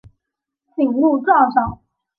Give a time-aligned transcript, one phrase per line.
[0.75, 1.79] 谨录状上。